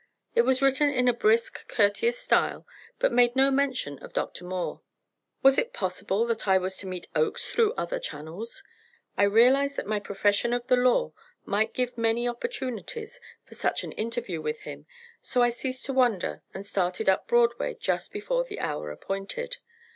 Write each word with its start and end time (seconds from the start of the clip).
It 0.33 0.41
was 0.41 0.63
written 0.63 0.89
in 0.89 1.07
a 1.07 1.13
brisk, 1.13 1.67
courteous 1.67 2.17
style, 2.17 2.65
but 2.97 3.11
made 3.11 3.35
no 3.35 3.51
mention 3.51 3.99
of 3.99 4.13
Dr. 4.13 4.43
Moore. 4.43 4.81
Was 5.43 5.59
it 5.59 5.73
possible 5.73 6.25
that 6.25 6.47
I 6.47 6.57
was 6.57 6.75
to 6.77 6.87
meet 6.87 7.05
Oakes 7.15 7.45
through 7.45 7.73
other 7.73 7.99
channels? 7.99 8.63
I 9.15 9.25
realized 9.25 9.75
that 9.77 9.85
my 9.85 9.99
profession 9.99 10.53
of 10.53 10.65
the 10.65 10.75
law 10.75 11.13
might 11.45 11.75
give 11.75 11.99
many 11.99 12.27
opportunities 12.27 13.21
for 13.43 13.53
such 13.53 13.83
an 13.83 13.91
interview 13.91 14.41
with 14.41 14.61
him, 14.61 14.87
so 15.21 15.43
I 15.43 15.49
ceased 15.51 15.85
to 15.85 15.93
wonder, 15.93 16.41
and 16.51 16.65
started 16.65 17.07
up 17.07 17.27
Broadway 17.27 17.77
just 17.79 18.11
before 18.11 18.43
the 18.43 18.59
hour 18.59 18.89
appointed. 18.89 19.57